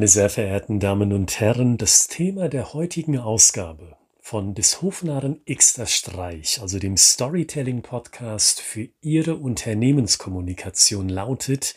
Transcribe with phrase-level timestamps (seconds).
[0.00, 5.84] Meine sehr verehrten Damen und Herren, das Thema der heutigen Ausgabe von des Hofnarren Xter
[5.84, 11.74] Streich, also dem Storytelling Podcast für Ihre Unternehmenskommunikation lautet,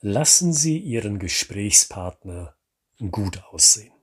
[0.00, 2.56] lassen Sie Ihren Gesprächspartner
[3.10, 3.93] gut aussehen.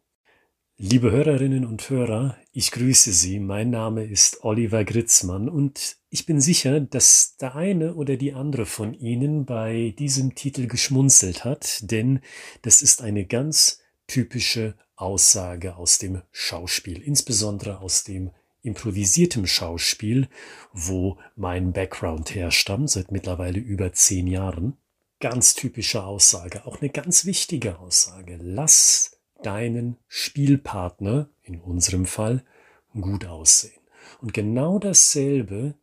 [0.84, 3.40] Liebe Hörerinnen und Hörer, ich grüße Sie.
[3.40, 8.66] Mein Name ist Oliver Gritzmann und ich bin sicher, dass der eine oder die andere
[8.66, 12.20] von Ihnen bei diesem Titel geschmunzelt hat, denn
[12.64, 18.32] das ist eine ganz typische Aussage aus dem Schauspiel, insbesondere aus dem
[18.64, 20.30] improvisiertem Schauspiel,
[20.74, 24.78] wo mein Background herstammt, seit mittlerweile über zehn Jahren.
[25.20, 28.40] Ganz typische Aussage, auch eine ganz wichtige Aussage.
[28.42, 32.44] Lass deinen Spielpartner, in unserem Fall,
[32.94, 33.82] gut aussehen.
[34.22, 35.76] Und genau dasselbe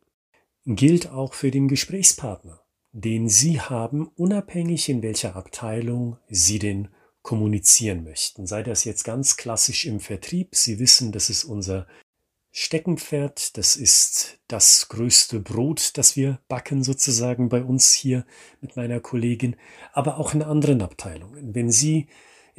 [0.65, 2.61] gilt auch für den Gesprächspartner,
[2.93, 6.89] den Sie haben, unabhängig in welcher Abteilung Sie den
[7.23, 8.47] kommunizieren möchten.
[8.47, 10.55] Sei das jetzt ganz klassisch im Vertrieb.
[10.55, 11.87] Sie wissen, das ist unser
[12.51, 13.57] Steckenpferd.
[13.57, 18.25] Das ist das größte Brot, das wir backen sozusagen bei uns hier
[18.61, 19.57] mit meiner Kollegin,
[19.93, 21.55] aber auch in anderen Abteilungen.
[21.55, 22.09] Wenn Sie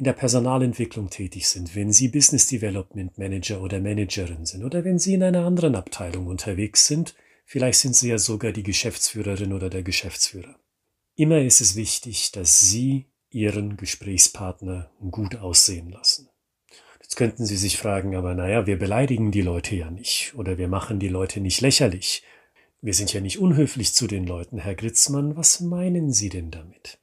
[0.00, 4.98] in der Personalentwicklung tätig sind, wenn Sie Business Development Manager oder Managerin sind oder wenn
[4.98, 9.68] Sie in einer anderen Abteilung unterwegs sind, vielleicht sind Sie ja sogar die Geschäftsführerin oder
[9.68, 10.58] der Geschäftsführer.
[11.16, 16.30] Immer ist es wichtig, dass Sie Ihren Gesprächspartner gut aussehen lassen.
[17.02, 20.68] Jetzt könnten Sie sich fragen, aber naja, wir beleidigen die Leute ja nicht oder wir
[20.68, 22.22] machen die Leute nicht lächerlich.
[22.80, 25.36] Wir sind ja nicht unhöflich zu den Leuten, Herr Gritzmann.
[25.36, 26.98] Was meinen Sie denn damit?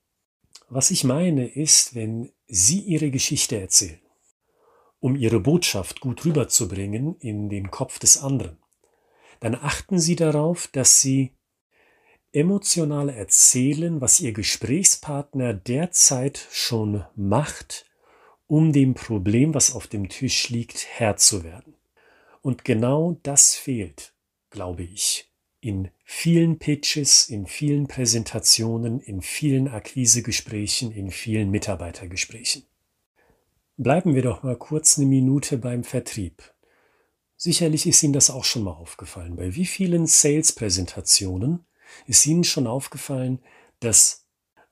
[0.67, 3.99] Was ich meine ist, wenn Sie Ihre Geschichte erzählen,
[4.99, 8.57] um Ihre Botschaft gut rüberzubringen in den Kopf des anderen,
[9.41, 11.33] dann achten Sie darauf, dass Sie
[12.31, 17.85] emotional erzählen, was Ihr Gesprächspartner derzeit schon macht,
[18.47, 21.75] um dem Problem, was auf dem Tisch liegt, Herr zu werden.
[22.41, 24.13] Und genau das fehlt,
[24.49, 25.29] glaube ich,
[25.59, 32.63] in vielen Pitches, in vielen Präsentationen, in vielen Akquisegesprächen, in vielen Mitarbeitergesprächen.
[33.77, 36.53] Bleiben wir doch mal kurz eine Minute beim Vertrieb.
[37.35, 39.35] Sicherlich ist Ihnen das auch schon mal aufgefallen.
[39.35, 41.65] Bei wie vielen Sales-Präsentationen
[42.07, 43.39] ist Ihnen schon aufgefallen,
[43.79, 44.25] dass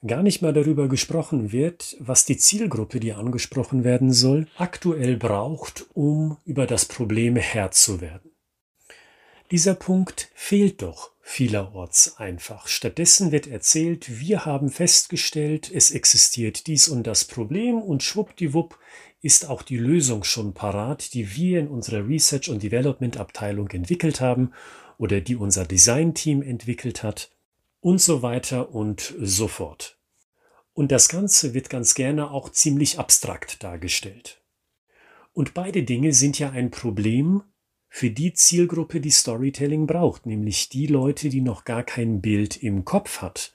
[0.05, 5.85] gar nicht mal darüber gesprochen wird, was die Zielgruppe, die angesprochen werden soll, aktuell braucht,
[5.93, 8.34] um über das Problem Herr zu werden.
[9.51, 12.67] Dieser Punkt fehlt doch vielerorts einfach.
[12.67, 18.77] Stattdessen wird erzählt, wir haben festgestellt, es existiert dies und das Problem und schwuppdiwupp
[19.21, 24.21] ist auch die Lösung schon parat, die wir in unserer Research und Development Abteilung entwickelt
[24.21, 24.51] haben
[24.97, 27.31] oder die unser Design-Team entwickelt hat
[27.81, 29.97] und so weiter und so fort.
[30.73, 34.41] Und das Ganze wird ganz gerne auch ziemlich abstrakt dargestellt.
[35.33, 37.43] Und beide Dinge sind ja ein Problem,
[37.95, 42.83] für die Zielgruppe, die Storytelling braucht, nämlich die Leute, die noch gar kein Bild im
[42.83, 43.53] Kopf hat,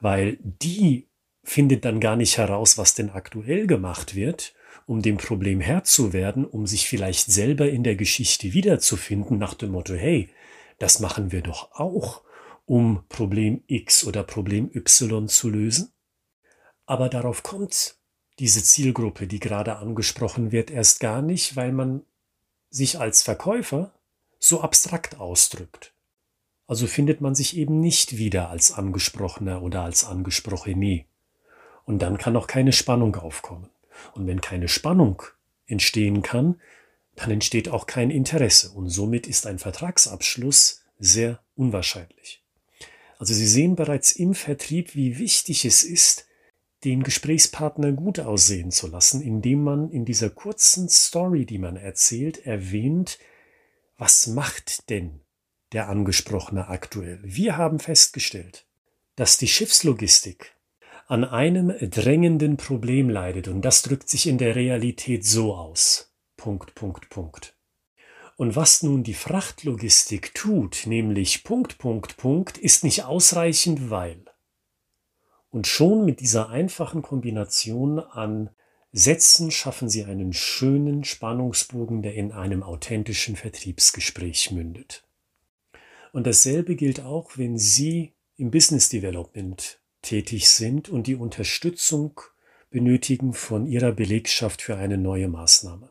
[0.00, 1.08] weil die
[1.42, 4.52] findet dann gar nicht heraus, was denn aktuell gemacht wird,
[4.84, 9.54] um dem Problem Herr zu werden, um sich vielleicht selber in der Geschichte wiederzufinden, nach
[9.54, 10.28] dem Motto, hey,
[10.78, 12.22] das machen wir doch auch,
[12.66, 15.90] um Problem X oder Problem Y zu lösen.
[16.84, 17.96] Aber darauf kommt
[18.40, 22.02] diese Zielgruppe, die gerade angesprochen wird, erst gar nicht, weil man
[22.70, 23.92] sich als Verkäufer
[24.38, 25.92] so abstrakt ausdrückt.
[26.66, 31.04] Also findet man sich eben nicht wieder als Angesprochener oder als Angesprochene.
[31.84, 33.68] Und dann kann auch keine Spannung aufkommen.
[34.14, 35.22] Und wenn keine Spannung
[35.66, 36.60] entstehen kann,
[37.16, 38.70] dann entsteht auch kein Interesse.
[38.70, 42.42] Und somit ist ein Vertragsabschluss sehr unwahrscheinlich.
[43.18, 46.26] Also Sie sehen bereits im Vertrieb, wie wichtig es ist,
[46.84, 52.46] den Gesprächspartner gut aussehen zu lassen, indem man in dieser kurzen Story, die man erzählt,
[52.46, 53.18] erwähnt,
[53.98, 55.20] was macht denn
[55.72, 57.20] der Angesprochene aktuell?
[57.22, 58.66] Wir haben festgestellt,
[59.16, 60.56] dass die Schiffslogistik
[61.06, 66.14] an einem drängenden Problem leidet und das drückt sich in der Realität so aus.
[66.36, 67.56] Punkt, Punkt, Punkt.
[68.36, 74.24] Und was nun die Frachtlogistik tut, nämlich Punkt, Punkt, Punkt, ist nicht ausreichend, weil
[75.50, 78.50] und schon mit dieser einfachen Kombination an
[78.92, 85.04] Sätzen schaffen Sie einen schönen Spannungsbogen, der in einem authentischen Vertriebsgespräch mündet.
[86.12, 92.20] Und dasselbe gilt auch, wenn Sie im Business Development tätig sind und die Unterstützung
[92.70, 95.90] benötigen von Ihrer Belegschaft für eine neue Maßnahme.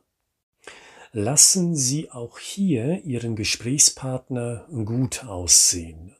[1.11, 6.15] Lassen Sie auch hier Ihren Gesprächspartner gut aussehen.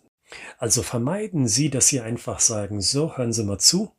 [0.58, 3.92] Also vermeiden Sie, dass Sie einfach sagen, so, hören Sie mal zu,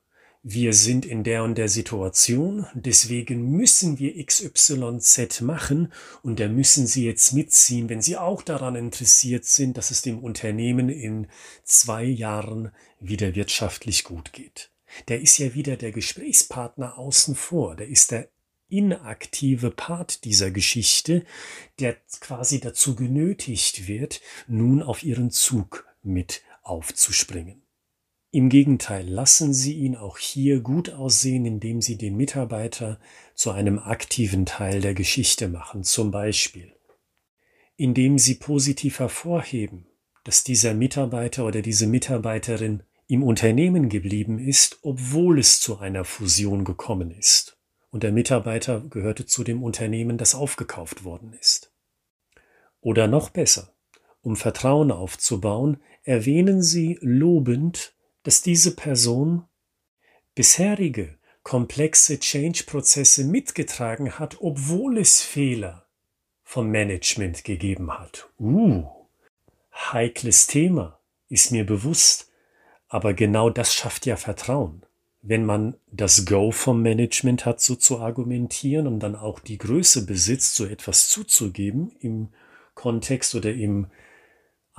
[0.43, 5.93] wir sind in der und der Situation, deswegen müssen wir XYZ machen
[6.23, 10.19] und da müssen Sie jetzt mitziehen, wenn Sie auch daran interessiert sind, dass es dem
[10.19, 11.27] Unternehmen in
[11.65, 14.71] zwei Jahren wieder wirtschaftlich gut geht.
[15.09, 18.31] Der ist ja wieder der Gesprächspartner außen vor, der ist der
[18.71, 21.25] inaktive Part dieser Geschichte,
[21.81, 27.63] der quasi dazu genötigt wird, nun auf ihren Zug mit aufzuspringen.
[28.33, 33.01] Im Gegenteil, lassen Sie ihn auch hier gut aussehen, indem Sie den Mitarbeiter
[33.35, 36.73] zu einem aktiven Teil der Geschichte machen, zum Beispiel
[37.81, 39.87] indem Sie positiv hervorheben,
[40.25, 46.67] dass dieser Mitarbeiter oder diese Mitarbeiterin im Unternehmen geblieben ist, obwohl es zu einer Fusion
[46.67, 47.57] gekommen ist
[47.91, 51.73] und der Mitarbeiter gehörte zu dem Unternehmen, das aufgekauft worden ist.
[52.83, 53.73] Oder noch besser,
[54.21, 55.79] um Vertrauen aufzubauen,
[56.11, 59.45] erwähnen Sie lobend, dass diese Person
[60.35, 65.87] bisherige komplexe Change-Prozesse mitgetragen hat, obwohl es Fehler
[66.43, 68.29] vom Management gegeben hat.
[68.41, 68.89] Uh,
[69.73, 70.99] heikles Thema,
[71.29, 72.33] ist mir bewusst,
[72.89, 74.83] aber genau das schafft ja Vertrauen.
[75.23, 80.07] Wenn man das Go vom Management hat, so zu argumentieren und dann auch die Größe
[80.07, 82.31] besitzt, so etwas zuzugeben im
[82.75, 83.87] Kontext oder im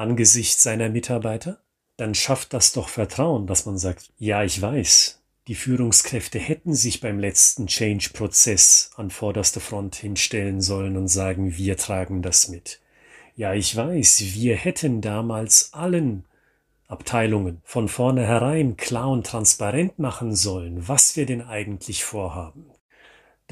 [0.02, 1.62] Angesicht seiner Mitarbeiter,
[1.98, 7.00] dann schafft das doch Vertrauen, dass man sagt, ja, ich weiß, die Führungskräfte hätten sich
[7.00, 12.80] beim letzten Change-Prozess an vorderster Front hinstellen sollen und sagen, wir tragen das mit.
[13.36, 16.26] Ja, ich weiß, wir hätten damals allen
[16.88, 22.71] Abteilungen von vornherein klar und transparent machen sollen, was wir denn eigentlich vorhaben.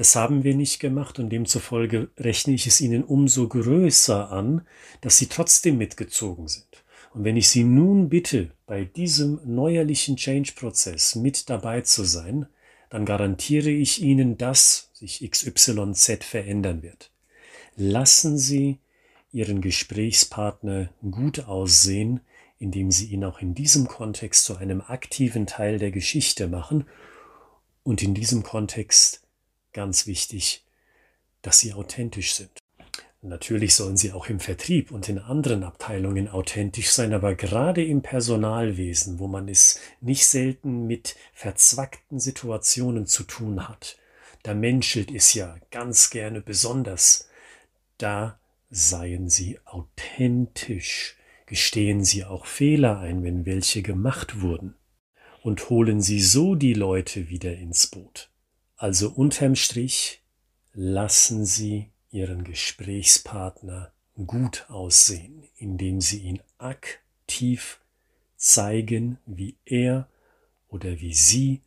[0.00, 4.66] Das haben wir nicht gemacht und demzufolge rechne ich es ihnen umso größer an,
[5.02, 6.84] dass sie trotzdem mitgezogen sind.
[7.12, 12.46] Und wenn ich Sie nun bitte, bei diesem neuerlichen Change-Prozess mit dabei zu sein,
[12.88, 17.10] dann garantiere ich Ihnen, dass sich XYZ verändern wird.
[17.76, 18.78] Lassen Sie
[19.32, 22.20] Ihren Gesprächspartner gut aussehen,
[22.58, 26.86] indem Sie ihn auch in diesem Kontext zu einem aktiven Teil der Geschichte machen
[27.82, 29.20] und in diesem Kontext
[29.72, 30.64] ganz wichtig,
[31.42, 32.50] dass Sie authentisch sind.
[33.22, 38.00] Natürlich sollen sie auch im Vertrieb und in anderen Abteilungen authentisch sein, aber gerade im
[38.00, 43.98] Personalwesen, wo man es nicht selten mit verzwackten Situationen zu tun hat,
[44.42, 47.28] da menschelt es ja ganz gerne besonders,
[47.98, 48.40] da
[48.70, 54.76] seien sie authentisch, gestehen sie auch Fehler ein, wenn welche gemacht wurden,
[55.42, 58.29] und holen sie so die Leute wieder ins Boot.
[58.80, 60.22] Also unterm Strich
[60.72, 63.92] lassen sie ihren Gesprächspartner
[64.26, 67.78] gut aussehen, indem sie ihn aktiv
[68.36, 70.08] zeigen, wie er
[70.70, 71.60] oder wie sie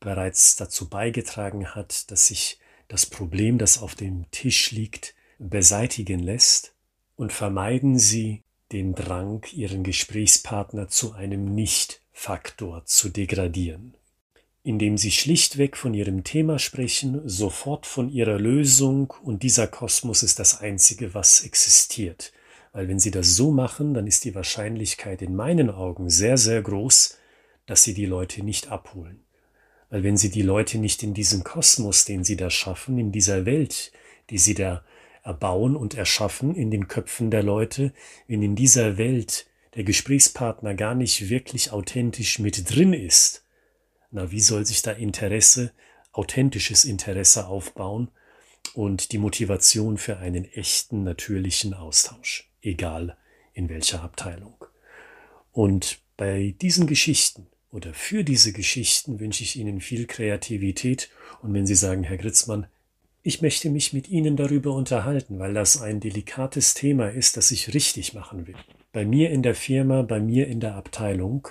[0.00, 2.58] bereits dazu beigetragen hat, dass sich
[2.88, 6.72] das Problem, das auf dem Tisch liegt, beseitigen lässt.
[7.16, 13.94] Und vermeiden Sie den Drang, Ihren Gesprächspartner zu einem Nicht-Faktor zu degradieren
[14.66, 20.40] indem sie schlichtweg von ihrem Thema sprechen, sofort von ihrer Lösung und dieser Kosmos ist
[20.40, 22.32] das Einzige, was existiert.
[22.72, 26.62] Weil wenn sie das so machen, dann ist die Wahrscheinlichkeit in meinen Augen sehr, sehr
[26.62, 27.16] groß,
[27.66, 29.20] dass sie die Leute nicht abholen.
[29.88, 33.46] Weil wenn sie die Leute nicht in diesen Kosmos, den sie da schaffen, in dieser
[33.46, 33.92] Welt,
[34.30, 34.82] die sie da
[35.22, 37.92] erbauen und erschaffen, in den Köpfen der Leute,
[38.26, 43.45] wenn in dieser Welt der Gesprächspartner gar nicht wirklich authentisch mit drin ist,
[44.16, 45.72] na, wie soll sich da Interesse,
[46.12, 48.08] authentisches Interesse aufbauen
[48.72, 53.18] und die Motivation für einen echten, natürlichen Austausch, egal
[53.52, 54.54] in welcher Abteilung.
[55.52, 61.10] Und bei diesen Geschichten oder für diese Geschichten wünsche ich Ihnen viel Kreativität
[61.42, 62.66] und wenn Sie sagen, Herr Gritzmann,
[63.22, 67.74] ich möchte mich mit Ihnen darüber unterhalten, weil das ein delikates Thema ist, das ich
[67.74, 68.56] richtig machen will.
[68.92, 71.48] Bei mir in der Firma, bei mir in der Abteilung,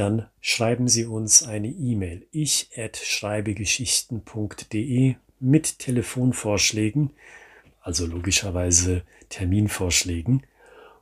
[0.00, 7.10] dann schreiben Sie uns eine E-Mail ich at schreibegeschichten.de mit Telefonvorschlägen,
[7.82, 10.46] also logischerweise Terminvorschlägen,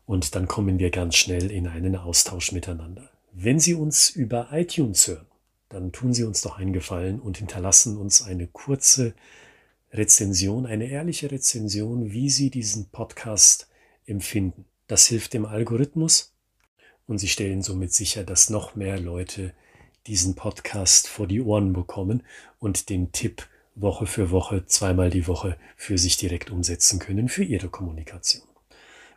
[0.05, 3.09] und dann kommen wir ganz schnell in einen Austausch miteinander.
[3.33, 5.27] Wenn Sie uns über iTunes hören,
[5.69, 9.15] dann tun Sie uns doch einen Gefallen und hinterlassen uns eine kurze
[9.93, 13.69] Rezension, eine ehrliche Rezension, wie Sie diesen Podcast
[14.07, 14.65] empfinden.
[14.89, 16.33] Das hilft dem Algorithmus
[17.09, 19.53] und sie stellen somit sicher, dass noch mehr Leute
[20.07, 22.23] diesen Podcast vor die Ohren bekommen
[22.61, 27.45] und den Tipp Woche für Woche, zweimal die Woche für sich direkt umsetzen können für
[27.45, 28.43] ihre Kommunikation.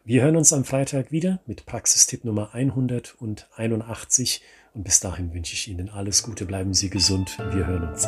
[0.04, 4.42] Wir hören uns am Freitag wieder mit Praxistipp Nummer 181
[4.74, 8.08] und bis dahin wünsche ich Ihnen alles Gute, bleiben Sie gesund, wir hören uns.